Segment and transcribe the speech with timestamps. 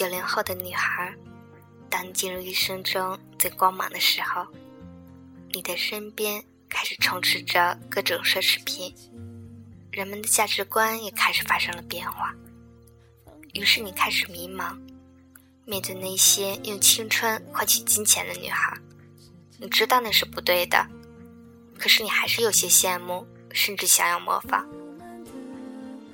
[0.00, 1.14] 九零后的女孩，
[1.90, 4.46] 当你进入一生中最光芒的时候，
[5.52, 8.94] 你的身边开始充斥着各种奢侈品，
[9.92, 12.34] 人们的价值观也开始发生了变化。
[13.52, 14.74] 于是你开始迷茫，
[15.66, 18.74] 面对那些用青春换取金钱的女孩，
[19.58, 20.82] 你知道那是不对的，
[21.78, 24.66] 可是你还是有些羡慕，甚至想要模仿。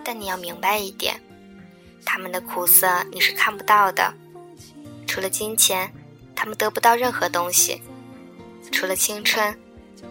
[0.05, 1.23] 但你要明白一点。
[2.06, 4.15] 他们的苦涩你是看不到的，
[5.06, 5.92] 除了金钱，
[6.34, 7.82] 他们得不到任何东西；
[8.73, 9.59] 除了青春，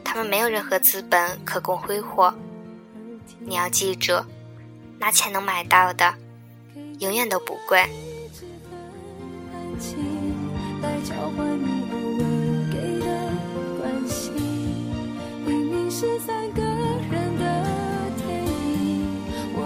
[0.04, 2.36] 他们没有任何资本可供挥霍。
[3.40, 4.24] 你要记住，
[5.00, 6.14] 拿钱能买到的，
[7.00, 7.90] 永远都不贵。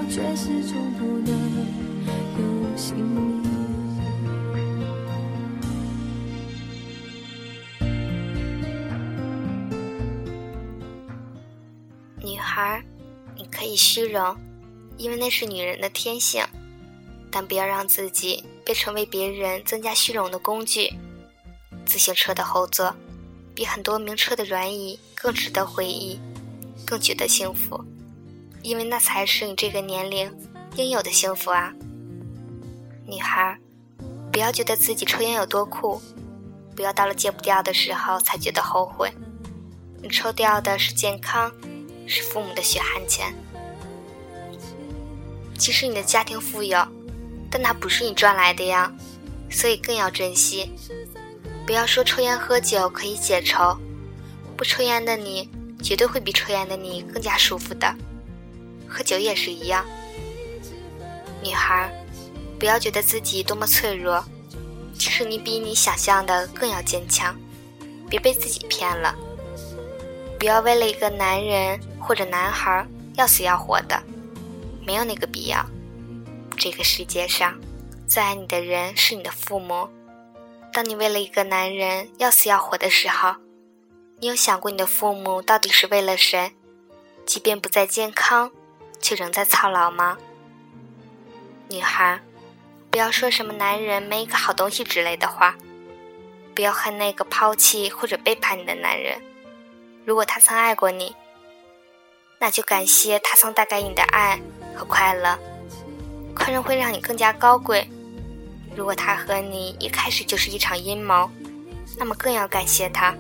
[0.10, 1.89] 却始终不能
[12.22, 12.82] 女孩，
[13.36, 14.36] 你可以虚荣，
[14.98, 16.44] 因为那是女人的天性，
[17.30, 20.94] 但不要让自己变成为别人增加虚荣的工具。
[21.86, 22.96] 自行车的后座，
[23.54, 26.20] 比很多名车的软椅更值得回忆，
[26.86, 27.84] 更觉得幸福，
[28.62, 30.32] 因为那才是你这个年龄
[30.76, 31.74] 应有的幸福啊！
[33.10, 33.58] 女孩，
[34.32, 36.02] 不要觉得自己抽烟有多酷，
[36.76, 39.12] 不要到了戒不掉的时候才觉得后悔。
[40.02, 41.52] 你抽掉的是健康。
[42.12, 43.32] 是父母的血汗钱。
[45.56, 46.84] 即使你的家庭富有，
[47.52, 48.92] 但它不是你赚来的呀，
[49.48, 50.72] 所以更要珍惜。
[51.68, 53.78] 不要说抽烟喝酒可以解愁，
[54.58, 55.52] 不抽烟的你
[55.84, 57.96] 绝对会比抽烟的你更加舒服的。
[58.88, 59.86] 喝酒也是一样。
[61.44, 61.94] 女孩，
[62.60, 64.24] 不要觉得自己多么脆弱，
[64.98, 67.36] 其实你比你想象的更要坚强。
[68.10, 69.16] 别被自己骗了。
[70.40, 74.02] 不要为了一个男人或者男孩要死要活的，
[74.86, 75.66] 没有那个必要。
[76.58, 77.58] 这个世界上，
[78.08, 79.88] 最爱你的人是你的父母。
[80.74, 83.36] 当你为了一个男人要死要活的时候，
[84.20, 86.54] 你有想过你的父母到底是为了谁？
[87.26, 88.52] 即便不再健康，
[89.00, 90.18] 却仍在操劳吗？
[91.70, 92.20] 女孩，
[92.92, 95.56] 不要说什么男人没一个好东西之类的话，
[96.56, 99.22] 不要恨那个抛弃或者背叛你的男人。
[100.06, 101.16] 如果他曾爱过你，
[102.40, 104.40] 那就感谢他曾带给你的爱
[104.76, 105.38] 和快乐。
[106.36, 107.88] 宽容会让你更加高贵。
[108.76, 111.30] 如果他和你一开始就是一场阴谋，
[111.98, 113.14] 那么更要感谢他，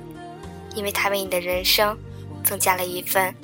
[0.74, 1.97] 因为他为你的人生
[2.44, 3.35] 增加了一份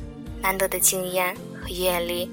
[0.42, 2.32] 难得的经验和阅历。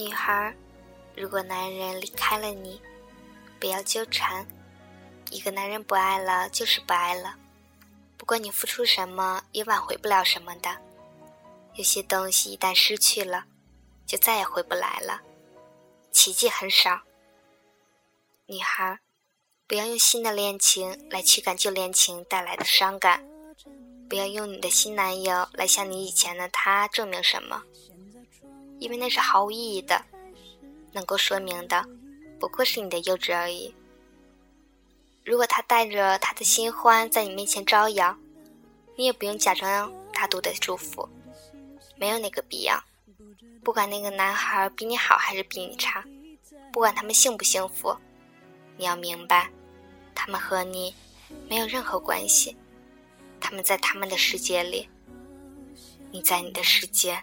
[0.00, 0.56] 女孩，
[1.14, 2.80] 如果男人离开了你，
[3.60, 4.46] 不要纠缠。
[5.30, 7.36] 一个男人不爱了就是不爱了，
[8.16, 10.74] 不管你付出什么，也挽回不了什么的。
[11.74, 13.44] 有些东西一旦失去了，
[14.06, 15.20] 就再也回不来了。
[16.10, 17.02] 奇迹很少。
[18.46, 19.00] 女孩，
[19.66, 23.22] 不要用新的恋情来驱赶旧恋情带来的伤感，
[24.08, 27.62] 不要用你的新男友来向你以前的他证明什么。
[28.80, 30.02] 因为那是毫无意义的，
[30.92, 31.86] 能够说明的
[32.40, 33.72] 不过是你的幼稚而已。
[35.24, 38.16] 如果他带着他的新欢在你面前招摇，
[38.96, 41.06] 你也不用假装大度的祝福，
[41.96, 42.82] 没有那个必要。
[43.62, 46.02] 不管那个男孩比你好还是比你差，
[46.72, 47.94] 不管他们幸不幸福，
[48.78, 49.50] 你要明白，
[50.14, 50.94] 他们和你
[51.46, 52.56] 没有任何关系。
[53.38, 54.88] 他们在他们的世界里，
[56.10, 57.22] 你在你的世界。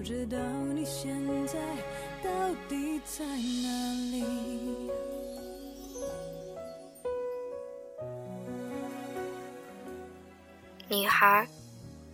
[0.00, 0.38] 不知道
[0.74, 1.14] 你现
[1.46, 1.58] 在
[2.24, 2.30] 到
[2.70, 4.90] 底在哪里。
[10.88, 11.46] 女孩，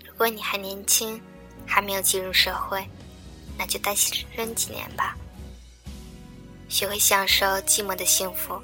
[0.05, 1.23] 如果你还年轻，
[1.65, 2.85] 还没有进入社会，
[3.57, 5.17] 那就单身几年吧，
[6.69, 8.61] 学会享受寂寞的幸福。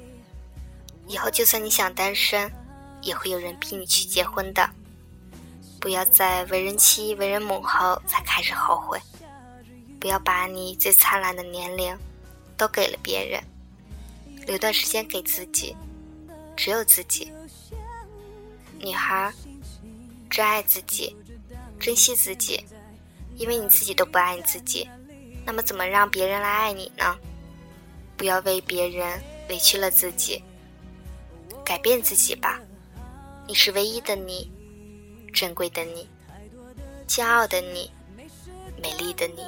[1.07, 2.51] 以后就算你想单身，
[3.01, 4.69] 也会有人逼你去结婚的。
[5.79, 8.99] 不要在为人妻、为人母后才开始后悔。
[10.03, 11.97] 不要把你最灿烂的年龄
[12.57, 13.41] 都给了别人，
[14.45, 15.73] 留段时间给自己，
[16.57, 17.31] 只有自己。
[18.79, 19.31] 女孩。
[20.29, 21.15] 珍爱自己，
[21.79, 22.65] 珍惜自己，
[23.37, 24.89] 因为你自己都不爱你自己，
[25.45, 27.15] 那么怎么让别人来爱你呢？
[28.17, 30.43] 不要为别人委屈了自己，
[31.63, 32.59] 改变自己吧。
[33.47, 34.51] 你是唯一的你，
[35.31, 36.09] 珍贵的你，
[37.07, 37.89] 骄傲的你，
[38.81, 39.45] 美丽的你。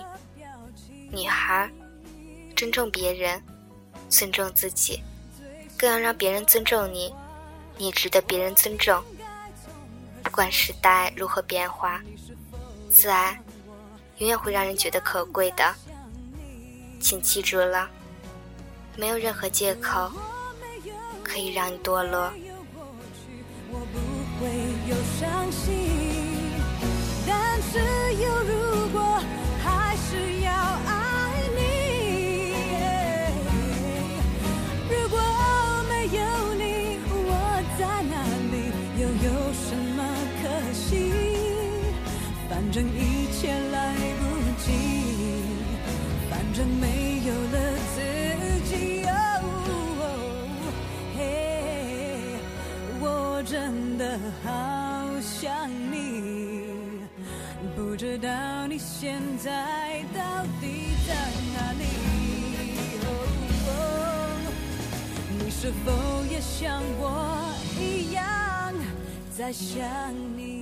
[1.16, 1.72] 女孩，
[2.58, 3.42] 尊重别人，
[4.10, 5.02] 尊重自己，
[5.78, 7.16] 更要让别人尊重你，
[7.78, 9.02] 你值得别人尊重。
[10.22, 12.02] 不管时代如何变化，
[12.90, 13.40] 自爱
[14.18, 15.74] 永远会让人觉得可贵的。
[17.00, 17.90] 请记住了，
[18.98, 20.12] 没有任何借口
[21.24, 22.30] 可以让你堕落。
[27.26, 27.80] 但是
[28.22, 28.65] 有如
[58.68, 61.14] 你现在到底在
[61.54, 61.86] 哪里？
[65.38, 65.92] 你是否
[66.32, 68.74] 也像我一样
[69.38, 69.86] 在想
[70.36, 70.55] 你？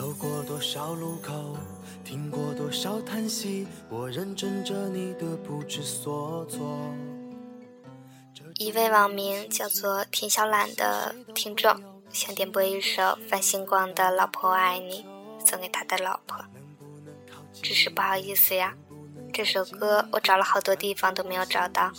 [0.00, 1.54] 走过多少路口，
[2.02, 6.66] 听过多少叹息，我认真着你的不知所措。
[8.54, 11.78] 一位网名叫做田小懒的听众
[12.10, 15.04] 想点播一首范星光的《老婆我爱你》，
[15.46, 16.42] 送给他的老婆。
[17.52, 18.74] 只是不好意思呀，
[19.34, 21.92] 这首歌我找了好多地方都没有找到，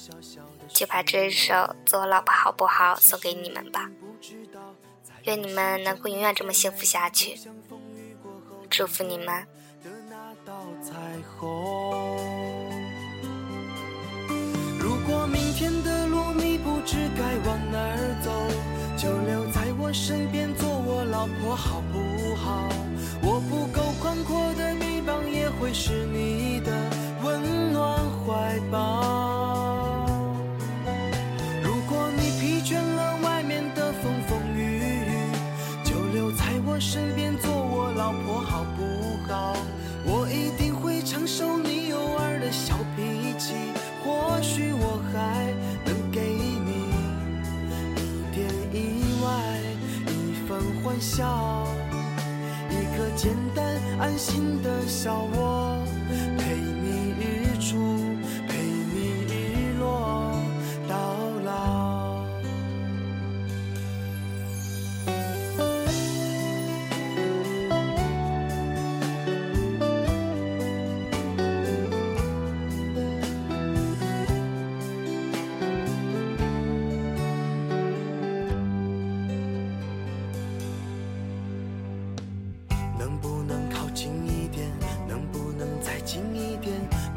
[0.70, 1.54] 就把这首
[1.86, 3.92] 《做我老婆好不好》送给你们吧。
[5.26, 7.40] 愿你们能够永远这么幸福下去。
[8.72, 9.28] 祝福你们
[9.84, 10.94] 的那道彩
[11.38, 12.18] 虹
[14.80, 18.32] 如果明天的路你不知该往哪儿走
[18.98, 22.70] 就留在我身边做我老婆好不好？
[23.22, 26.01] 我不够宽阔的臂膀也会是
[51.00, 51.68] 笑，
[52.70, 53.66] 一个简单
[54.00, 55.78] 安心的小窝，
[56.38, 58.11] 陪你日出。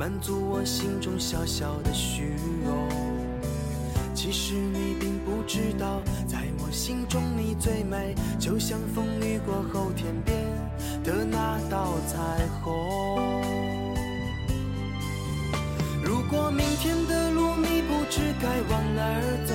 [0.05, 2.89] 满足我心中小小的虚荣。
[4.15, 10.37] 其实你并不知道，在我心中你最美，就像风雨过后天边
[11.03, 13.43] 的那道彩虹。
[16.05, 19.55] 如果明天的路你不知该往哪儿走，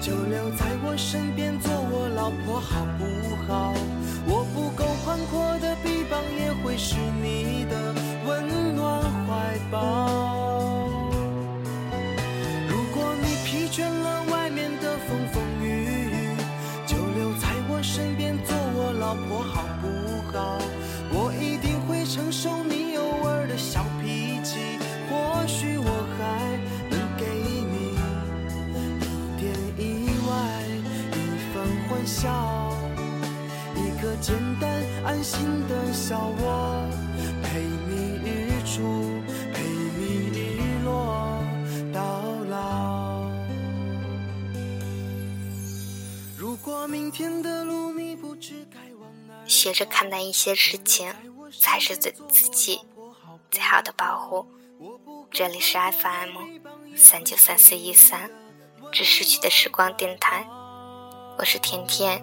[0.00, 3.04] 就留在我身边做我老婆好不
[3.46, 3.74] 好？
[4.26, 7.92] 我不够宽阔的臂膀，也会是你的
[9.74, 10.88] 抱。
[12.68, 16.36] 如果你疲倦了外面的风风雨雨，
[16.86, 19.84] 就留在我身边做我老婆好不
[20.30, 20.58] 好？
[21.16, 24.78] 我一定会承受你偶尔的小脾气，
[25.08, 26.22] 或许我还
[26.90, 27.24] 能给
[27.72, 27.98] 你
[29.00, 29.04] 一
[29.40, 29.42] 点
[29.78, 29.82] 意
[30.28, 30.32] 外，
[31.12, 31.18] 一
[31.52, 31.54] 份
[31.88, 32.22] 欢笑。
[33.76, 34.70] 一个简单
[35.04, 35.38] 安心
[35.68, 36.44] 的小窝，
[49.46, 51.14] 学着看待一些事情，
[51.60, 52.80] 才是对自己
[53.50, 54.44] 最好的保护。
[55.30, 58.28] 这里是 FM 三九三四一三，
[58.90, 60.44] 致逝去的时光电台，
[61.38, 62.20] 我是甜甜，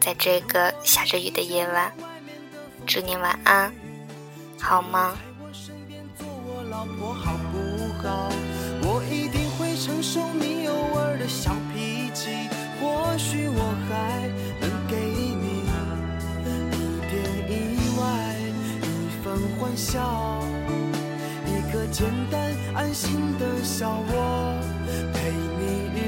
[0.00, 1.94] 在这个下着雨的夜晚，
[2.86, 3.74] 祝你晚安，
[4.58, 5.18] 好吗。
[5.42, 7.58] 我身边做我老婆好不
[8.02, 8.30] 好？
[8.84, 11.52] 我一定会承受你偶尔的小，
[13.32, 14.28] 许我还
[14.60, 15.64] 能给你
[16.44, 16.52] 一
[17.08, 17.12] 点
[17.48, 17.50] 意
[17.98, 18.04] 外，
[18.82, 18.84] 一
[19.24, 19.24] 份
[19.56, 20.44] 欢笑，
[21.46, 24.60] 一个简单安心的小窝，
[25.14, 25.62] 陪你
[25.96, 25.98] 日，